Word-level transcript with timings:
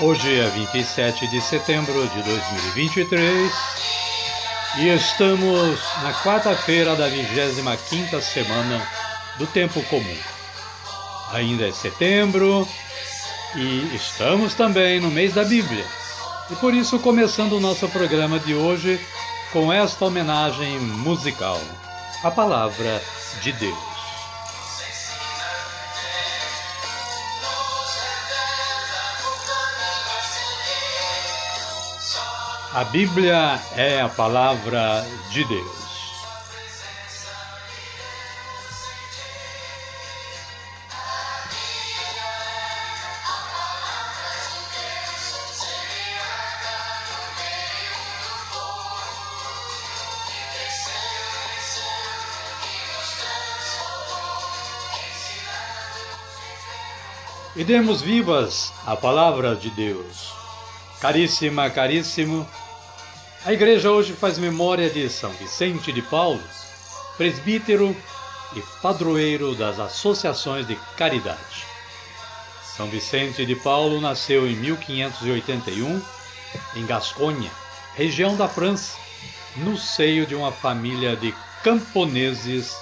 Hoje 0.00 0.38
é 0.38 0.48
27 0.48 1.26
de 1.26 1.40
setembro 1.40 2.06
de 2.06 2.22
2023 2.22 3.52
e 4.78 4.88
estamos 4.90 5.80
na 6.04 6.12
quarta-feira 6.22 6.94
da 6.94 7.08
25 7.08 8.20
semana 8.20 8.88
do 9.38 9.46
Tempo 9.48 9.82
Comum. 9.82 10.16
Ainda 11.32 11.66
é 11.66 11.72
setembro 11.72 12.66
e 13.56 13.92
estamos 13.92 14.54
também 14.54 15.00
no 15.00 15.10
mês 15.10 15.34
da 15.34 15.42
Bíblia. 15.42 15.84
E 16.48 16.54
por 16.54 16.72
isso 16.72 17.00
começando 17.00 17.54
o 17.54 17.60
nosso 17.60 17.88
programa 17.88 18.38
de 18.38 18.54
hoje 18.54 19.04
com 19.52 19.72
esta 19.72 20.04
homenagem 20.04 20.78
musical, 20.78 21.60
a 22.22 22.30
palavra 22.30 23.02
de 23.42 23.50
Deus. 23.50 23.97
A 32.78 32.84
Bíblia 32.84 33.60
é 33.74 34.00
a 34.00 34.08
palavra 34.08 35.04
de 35.32 35.44
Deus. 35.46 35.88
E 57.56 57.64
demos 57.64 58.00
vivas 58.00 58.72
a 58.86 58.94
palavra 58.94 59.56
de 59.56 59.68
Deus. 59.70 60.32
Caríssima, 61.00 61.68
caríssimo, 61.70 62.46
a 63.44 63.52
igreja 63.52 63.90
hoje 63.90 64.12
faz 64.12 64.36
memória 64.38 64.90
de 64.90 65.08
São 65.08 65.30
Vicente 65.30 65.92
de 65.92 66.02
Paulo, 66.02 66.42
presbítero 67.16 67.96
e 68.56 68.60
padroeiro 68.82 69.54
das 69.54 69.78
associações 69.78 70.66
de 70.66 70.74
caridade. 70.96 71.66
São 72.76 72.88
Vicente 72.88 73.46
de 73.46 73.54
Paulo 73.54 74.00
nasceu 74.00 74.46
em 74.46 74.56
1581 74.56 76.02
em 76.76 76.86
Gasconha, 76.86 77.50
região 77.94 78.36
da 78.36 78.48
França, 78.48 78.96
no 79.56 79.76
seio 79.76 80.26
de 80.26 80.34
uma 80.34 80.50
família 80.50 81.16
de 81.16 81.32
camponeses. 81.62 82.76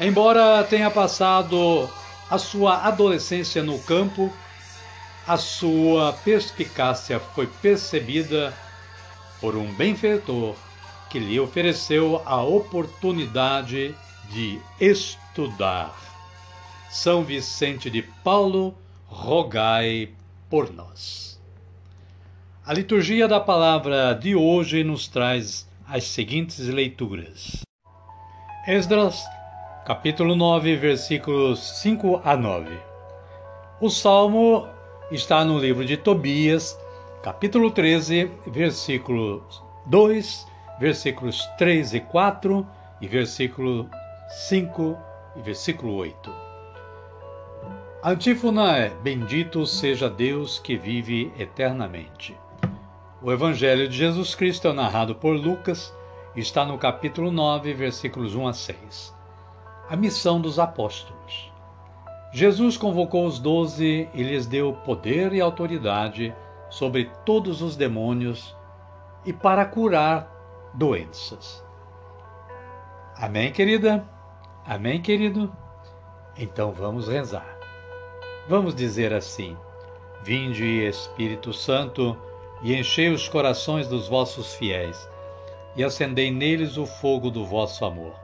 Embora 0.00 0.64
tenha 0.64 0.90
passado 0.90 1.88
a 2.28 2.38
sua 2.38 2.86
adolescência 2.86 3.62
no 3.62 3.78
campo, 3.78 4.32
a 5.26 5.36
sua 5.36 6.12
perspicácia 6.24 7.20
foi 7.20 7.46
percebida 7.46 8.54
por 9.46 9.54
um 9.54 9.72
benfeitor 9.74 10.56
que 11.08 11.20
lhe 11.20 11.38
ofereceu 11.38 12.20
a 12.26 12.42
oportunidade 12.42 13.94
de 14.28 14.60
estudar. 14.80 15.94
São 16.90 17.22
Vicente 17.22 17.88
de 17.88 18.02
Paulo, 18.02 18.74
rogai 19.06 20.08
por 20.50 20.72
nós. 20.72 21.40
A 22.66 22.74
liturgia 22.74 23.28
da 23.28 23.38
palavra 23.38 24.14
de 24.14 24.34
hoje 24.34 24.82
nos 24.82 25.06
traz 25.06 25.70
as 25.86 26.02
seguintes 26.02 26.58
leituras. 26.66 27.60
Esdras, 28.66 29.24
capítulo 29.84 30.34
9, 30.34 30.74
versículos 30.74 31.60
5 31.82 32.20
a 32.24 32.36
9. 32.36 32.76
O 33.80 33.90
salmo 33.90 34.66
está 35.12 35.44
no 35.44 35.56
livro 35.56 35.84
de 35.84 35.96
Tobias, 35.96 36.76
capítulo 37.26 37.72
13, 37.72 38.30
versículos 38.46 39.60
2, 39.86 40.46
versículos 40.78 41.44
3 41.58 41.94
e 41.94 42.00
4 42.00 42.64
e 43.00 43.08
versículo 43.08 43.90
5 44.48 44.96
e 45.34 45.42
versículo 45.42 45.94
8. 45.94 46.32
A 48.00 48.10
antífona 48.10 48.76
é: 48.76 48.90
Bendito 49.02 49.66
seja 49.66 50.08
Deus 50.08 50.60
que 50.60 50.76
vive 50.76 51.32
eternamente. 51.36 52.32
O 53.20 53.32
Evangelho 53.32 53.88
de 53.88 53.96
Jesus 53.96 54.36
Cristo 54.36 54.68
é 54.68 54.72
narrado 54.72 55.16
por 55.16 55.34
Lucas 55.34 55.92
e 56.36 56.38
está 56.38 56.64
no 56.64 56.78
capítulo 56.78 57.32
9, 57.32 57.74
versículos 57.74 58.36
1 58.36 58.46
a 58.46 58.52
6. 58.52 59.14
A 59.90 59.96
missão 59.96 60.40
dos 60.40 60.60
apóstolos. 60.60 61.52
Jesus 62.32 62.76
convocou 62.76 63.26
os 63.26 63.40
doze 63.40 64.08
e 64.14 64.22
lhes 64.22 64.46
deu 64.46 64.72
poder 64.84 65.32
e 65.32 65.40
autoridade 65.40 66.32
sobre 66.68 67.10
todos 67.24 67.62
os 67.62 67.76
demônios 67.76 68.54
e 69.24 69.32
para 69.32 69.64
curar 69.64 70.70
doenças. 70.74 71.64
Amém, 73.16 73.52
querida? 73.52 74.06
Amém, 74.64 75.00
querido? 75.00 75.52
Então 76.36 76.72
vamos 76.72 77.08
rezar. 77.08 77.56
Vamos 78.48 78.74
dizer 78.74 79.12
assim: 79.12 79.56
Vinde, 80.22 80.84
Espírito 80.86 81.52
Santo, 81.52 82.16
e 82.62 82.74
enchei 82.74 83.08
os 83.10 83.28
corações 83.28 83.88
dos 83.88 84.08
vossos 84.08 84.54
fiéis, 84.54 85.08
e 85.74 85.82
acendei 85.82 86.30
neles 86.30 86.76
o 86.76 86.86
fogo 86.86 87.30
do 87.30 87.44
vosso 87.44 87.84
amor. 87.84 88.14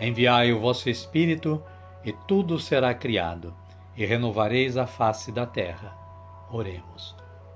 Enviai 0.00 0.52
o 0.52 0.60
vosso 0.60 0.88
Espírito, 0.88 1.62
e 2.04 2.12
tudo 2.12 2.58
será 2.58 2.94
criado, 2.94 3.54
e 3.96 4.04
renovareis 4.04 4.76
a 4.76 4.86
face 4.86 5.30
da 5.30 5.46
terra. 5.46 5.96
Oremos. 6.50 7.21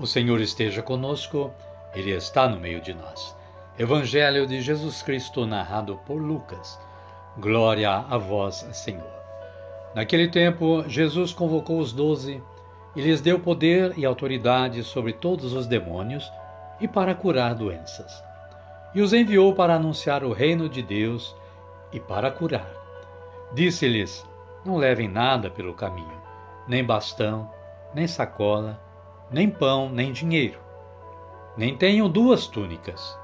O 0.00 0.06
Senhor 0.06 0.40
esteja 0.40 0.80
conosco, 0.80 1.52
Ele 1.94 2.10
está 2.12 2.48
no 2.48 2.58
meio 2.58 2.80
de 2.80 2.94
nós. 2.94 3.36
Evangelho 3.78 4.46
de 4.46 4.62
Jesus 4.62 5.02
Cristo 5.02 5.44
narrado 5.44 6.00
por 6.06 6.16
Lucas. 6.22 6.80
Glória 7.36 7.90
a 8.08 8.16
vós, 8.16 8.66
Senhor. 8.72 9.12
Naquele 9.94 10.28
tempo, 10.28 10.82
Jesus 10.88 11.34
convocou 11.34 11.78
os 11.78 11.92
doze 11.92 12.42
e 12.96 13.02
lhes 13.02 13.20
deu 13.20 13.38
poder 13.38 13.92
e 13.98 14.06
autoridade 14.06 14.82
sobre 14.84 15.12
todos 15.12 15.52
os 15.52 15.66
demônios 15.66 16.32
e 16.80 16.88
para 16.88 17.14
curar 17.14 17.54
doenças. 17.54 18.24
E 18.94 19.02
os 19.02 19.12
enviou 19.12 19.54
para 19.54 19.74
anunciar 19.74 20.24
o 20.24 20.32
reino 20.32 20.66
de 20.66 20.80
Deus 20.80 21.36
e 21.92 22.00
para 22.00 22.30
curar. 22.30 22.70
Disse-lhes: 23.52 24.26
Não 24.64 24.78
levem 24.78 25.08
nada 25.08 25.50
pelo 25.50 25.74
caminho, 25.74 26.22
nem 26.66 26.82
bastão, 26.82 27.50
nem 27.92 28.06
sacola, 28.06 28.80
nem 29.30 29.48
pão, 29.48 29.88
nem 29.88 30.12
dinheiro. 30.12 30.58
Nem 31.56 31.76
tenham 31.76 32.08
duas 32.08 32.46
túnicas. 32.46 33.16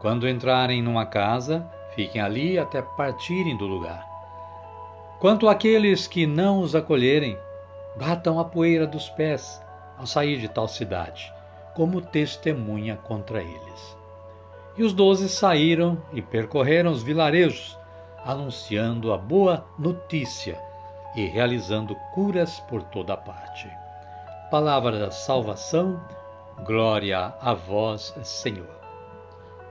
Quando 0.00 0.28
entrarem 0.28 0.82
numa 0.82 1.06
casa, 1.06 1.68
fiquem 1.94 2.20
ali 2.20 2.58
até 2.58 2.80
partirem 2.80 3.56
do 3.56 3.66
lugar. 3.66 4.06
Quanto 5.20 5.48
àqueles 5.48 6.06
que 6.06 6.26
não 6.26 6.60
os 6.60 6.74
acolherem, 6.74 7.38
batam 7.96 8.40
a 8.40 8.44
poeira 8.44 8.86
dos 8.86 9.08
pés 9.10 9.62
ao 9.98 10.06
sair 10.06 10.38
de 10.38 10.48
tal 10.48 10.66
cidade, 10.66 11.32
como 11.74 12.00
testemunha 12.00 12.96
contra 12.96 13.40
eles. 13.40 13.96
E 14.76 14.82
os 14.82 14.92
doze 14.92 15.28
saíram 15.28 16.02
e 16.12 16.22
percorreram 16.22 16.90
os 16.90 17.02
vilarejos, 17.02 17.78
anunciando 18.24 19.12
a 19.12 19.18
boa 19.18 19.66
notícia 19.78 20.58
e 21.14 21.26
realizando 21.26 21.94
curas 22.14 22.58
por 22.60 22.82
toda 22.82 23.16
parte. 23.16 23.70
Palavra 24.52 24.98
da 24.98 25.10
salvação, 25.10 25.98
glória 26.62 27.32
a 27.40 27.54
vós, 27.54 28.14
Senhor. 28.22 28.68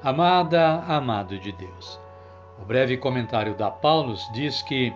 Amada, 0.01 0.83
amado 0.87 1.37
de 1.37 1.51
Deus. 1.51 1.99
O 2.59 2.65
breve 2.65 2.97
comentário 2.97 3.53
da 3.53 3.69
Paulus 3.69 4.27
diz 4.33 4.63
que 4.63 4.91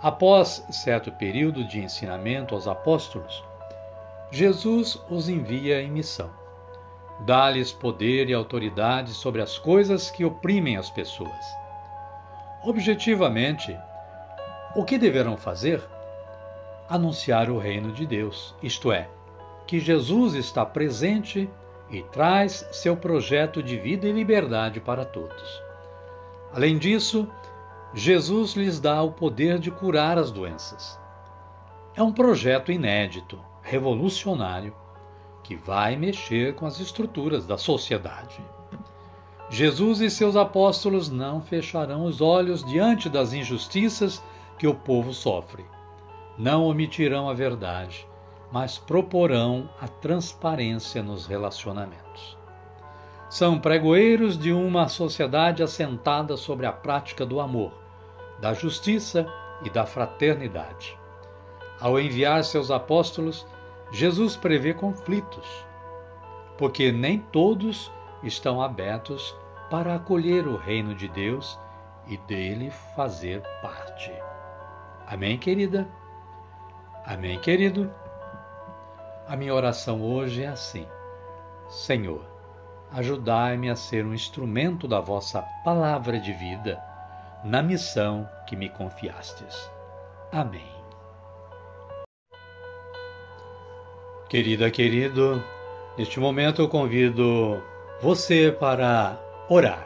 Após 0.00 0.64
certo 0.70 1.10
período 1.10 1.64
de 1.64 1.80
ensinamento 1.80 2.54
aos 2.54 2.68
apóstolos, 2.68 3.42
Jesus 4.30 4.96
os 5.10 5.28
envia 5.28 5.82
em 5.82 5.90
missão. 5.90 6.30
Dá-lhes 7.22 7.72
poder 7.72 8.30
e 8.30 8.34
autoridade 8.34 9.14
sobre 9.14 9.42
as 9.42 9.58
coisas 9.58 10.12
que 10.12 10.24
oprimem 10.24 10.76
as 10.76 10.90
pessoas. 10.90 11.44
Objetivamente, 12.62 13.76
o 14.76 14.84
que 14.84 14.96
deverão 14.96 15.36
fazer? 15.36 15.82
Anunciar 16.88 17.50
o 17.50 17.58
reino 17.58 17.92
de 17.92 18.04
Deus, 18.04 18.54
isto 18.62 18.92
é, 18.92 19.08
que 19.66 19.78
Jesus 19.78 20.34
está 20.34 20.66
presente 20.66 21.48
e 21.90 22.02
traz 22.02 22.66
seu 22.72 22.96
projeto 22.96 23.62
de 23.62 23.76
vida 23.78 24.06
e 24.06 24.12
liberdade 24.12 24.80
para 24.80 25.04
todos. 25.04 25.62
Além 26.52 26.76
disso, 26.78 27.28
Jesus 27.94 28.54
lhes 28.54 28.80
dá 28.80 29.02
o 29.02 29.12
poder 29.12 29.58
de 29.58 29.70
curar 29.70 30.18
as 30.18 30.30
doenças. 30.30 30.98
É 31.94 32.02
um 32.02 32.12
projeto 32.12 32.72
inédito, 32.72 33.38
revolucionário, 33.62 34.74
que 35.42 35.54
vai 35.54 35.96
mexer 35.96 36.54
com 36.54 36.66
as 36.66 36.80
estruturas 36.80 37.46
da 37.46 37.58
sociedade. 37.58 38.42
Jesus 39.50 40.00
e 40.00 40.10
seus 40.10 40.36
apóstolos 40.36 41.10
não 41.10 41.42
fecharão 41.42 42.04
os 42.04 42.22
olhos 42.22 42.64
diante 42.64 43.10
das 43.10 43.34
injustiças 43.34 44.22
que 44.58 44.66
o 44.66 44.74
povo 44.74 45.12
sofre. 45.12 45.64
Não 46.38 46.64
omitirão 46.64 47.28
a 47.28 47.34
verdade, 47.34 48.08
mas 48.50 48.78
proporão 48.78 49.68
a 49.80 49.88
transparência 49.88 51.02
nos 51.02 51.26
relacionamentos. 51.26 52.38
São 53.28 53.58
pregoeiros 53.58 54.36
de 54.36 54.52
uma 54.52 54.88
sociedade 54.88 55.62
assentada 55.62 56.36
sobre 56.36 56.66
a 56.66 56.72
prática 56.72 57.24
do 57.24 57.40
amor, 57.40 57.72
da 58.40 58.52
justiça 58.52 59.26
e 59.64 59.70
da 59.70 59.86
fraternidade. 59.86 60.98
Ao 61.80 61.98
enviar 61.98 62.44
seus 62.44 62.70
apóstolos, 62.70 63.46
Jesus 63.90 64.36
prevê 64.36 64.74
conflitos, 64.74 65.66
porque 66.58 66.92
nem 66.92 67.18
todos 67.18 67.90
estão 68.22 68.60
abertos 68.60 69.34
para 69.70 69.94
acolher 69.94 70.46
o 70.46 70.56
reino 70.56 70.94
de 70.94 71.08
Deus 71.08 71.58
e 72.06 72.16
dele 72.18 72.70
fazer 72.94 73.42
parte. 73.62 74.12
Amém, 75.06 75.38
querida? 75.38 75.88
Amém, 77.04 77.38
querido? 77.40 77.92
A 79.26 79.34
minha 79.34 79.52
oração 79.52 80.00
hoje 80.00 80.44
é 80.44 80.48
assim: 80.48 80.86
Senhor, 81.68 82.24
ajudai-me 82.92 83.70
a 83.70 83.76
ser 83.76 84.06
um 84.06 84.14
instrumento 84.14 84.86
da 84.86 85.00
vossa 85.00 85.42
palavra 85.64 86.18
de 86.20 86.32
vida 86.32 86.80
na 87.42 87.60
missão 87.60 88.28
que 88.46 88.54
me 88.54 88.68
confiastes. 88.68 89.68
Amém. 90.30 90.70
Querida, 94.28 94.70
querido, 94.70 95.42
neste 95.98 96.20
momento 96.20 96.62
eu 96.62 96.68
convido 96.68 97.60
você 98.00 98.52
para 98.52 99.18
orar. 99.48 99.84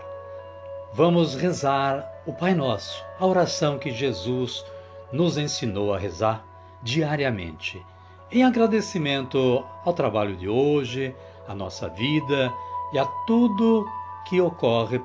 Vamos 0.93 1.35
rezar 1.35 2.07
o 2.27 2.33
Pai 2.33 2.55
Nosso, 2.55 3.03
a 3.19 3.27
oração 3.27 3.79
que 3.79 3.91
Jesus 3.91 4.65
nos 5.11 5.39
ensinou 5.39 5.95
a 5.95 5.99
rezar 5.99 6.45
diariamente, 6.87 7.85
em 8.31 8.45
agradecimento 8.45 9.65
ao 9.85 9.93
trabalho 9.93 10.37
de 10.37 10.49
hoje, 10.49 11.15
à 11.49 11.53
nossa 11.53 11.89
vida 11.89 12.53
e 12.93 12.99
a 12.99 13.05
tudo 13.27 13.85
que 14.25 14.41
ocorre 14.41 15.03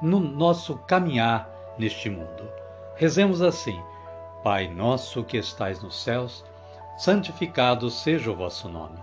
no 0.00 0.20
nosso 0.20 0.76
caminhar 0.76 1.50
neste 1.76 2.08
mundo. 2.08 2.48
Rezemos 2.94 3.42
assim: 3.42 3.82
Pai 4.44 4.68
nosso 4.68 5.24
que 5.24 5.36
estais 5.36 5.82
nos 5.82 6.00
céus, 6.00 6.44
santificado 6.96 7.90
seja 7.90 8.30
o 8.30 8.36
vosso 8.36 8.68
nome. 8.68 8.98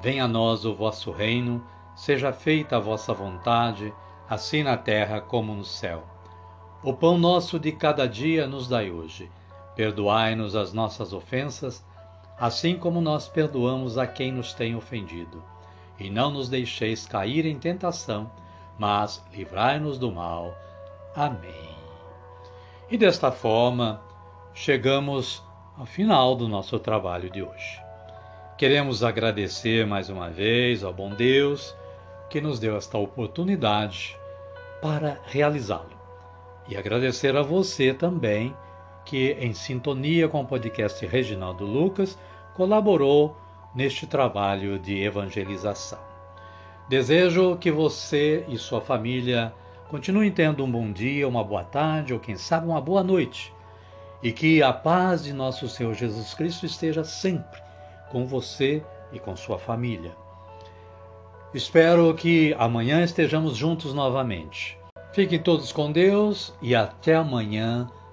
Venha 0.00 0.24
a 0.24 0.28
nós 0.28 0.64
o 0.64 0.74
vosso 0.74 1.10
reino, 1.10 1.62
seja 1.94 2.32
feita 2.32 2.78
a 2.78 2.80
vossa 2.80 3.12
vontade, 3.12 3.92
assim 4.30 4.62
na 4.62 4.78
terra 4.78 5.20
como 5.20 5.54
no 5.54 5.64
céu. 5.64 6.04
O 6.82 6.94
pão 6.94 7.18
nosso 7.18 7.58
de 7.58 7.70
cada 7.70 8.08
dia 8.08 8.46
nos 8.46 8.66
dai 8.66 8.90
hoje. 8.90 9.30
Perdoai-nos 9.80 10.54
as 10.54 10.74
nossas 10.74 11.14
ofensas, 11.14 11.82
assim 12.38 12.76
como 12.76 13.00
nós 13.00 13.28
perdoamos 13.28 13.96
a 13.96 14.06
quem 14.06 14.30
nos 14.30 14.52
tem 14.52 14.76
ofendido. 14.76 15.42
E 15.98 16.10
não 16.10 16.30
nos 16.30 16.50
deixeis 16.50 17.06
cair 17.06 17.46
em 17.46 17.58
tentação, 17.58 18.30
mas 18.78 19.24
livrai-nos 19.32 19.98
do 19.98 20.12
mal. 20.12 20.54
Amém. 21.16 21.74
E 22.90 22.98
desta 22.98 23.32
forma, 23.32 24.02
chegamos 24.52 25.42
ao 25.78 25.86
final 25.86 26.36
do 26.36 26.46
nosso 26.46 26.78
trabalho 26.78 27.30
de 27.30 27.42
hoje. 27.42 27.80
Queremos 28.58 29.02
agradecer 29.02 29.86
mais 29.86 30.10
uma 30.10 30.28
vez 30.28 30.84
ao 30.84 30.92
bom 30.92 31.08
Deus 31.08 31.74
que 32.28 32.38
nos 32.38 32.60
deu 32.60 32.76
esta 32.76 32.98
oportunidade 32.98 34.14
para 34.82 35.18
realizá-lo. 35.24 35.98
E 36.68 36.76
agradecer 36.76 37.34
a 37.34 37.40
você 37.40 37.94
também 37.94 38.54
que, 39.10 39.32
em 39.40 39.52
sintonia 39.52 40.28
com 40.28 40.40
o 40.40 40.46
podcast 40.46 41.04
Reginaldo 41.04 41.66
Lucas, 41.66 42.16
colaborou 42.54 43.36
neste 43.74 44.06
trabalho 44.06 44.78
de 44.78 45.02
evangelização. 45.02 45.98
Desejo 46.88 47.56
que 47.56 47.70
você 47.70 48.44
e 48.48 48.56
sua 48.56 48.80
família 48.80 49.52
Continue 49.90 50.30
tendo 50.30 50.62
um 50.64 50.70
bom 50.70 50.92
dia, 50.92 51.26
uma 51.26 51.42
boa 51.42 51.64
tarde 51.64 52.14
ou 52.14 52.20
quem 52.20 52.36
sabe 52.36 52.64
uma 52.64 52.80
boa 52.80 53.02
noite. 53.02 53.52
E 54.22 54.30
que 54.30 54.62
a 54.62 54.72
paz 54.72 55.24
de 55.24 55.32
nosso 55.32 55.68
Senhor 55.68 55.92
Jesus 55.94 56.32
Cristo 56.32 56.64
esteja 56.64 57.02
sempre 57.02 57.60
com 58.08 58.24
você 58.24 58.84
e 59.12 59.18
com 59.18 59.34
sua 59.34 59.58
família. 59.58 60.12
Espero 61.52 62.14
que 62.14 62.54
amanhã 62.56 63.02
estejamos 63.02 63.56
juntos 63.56 63.92
novamente. 63.92 64.78
Fiquem 65.12 65.40
todos 65.40 65.72
com 65.72 65.90
Deus 65.90 66.54
e 66.62 66.72
até 66.72 67.16
amanhã, 67.16 67.90